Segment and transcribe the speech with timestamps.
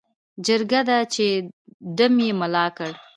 [0.45, 1.25] جرګه ده چې
[1.97, 2.91] ډم یې ملا کړ.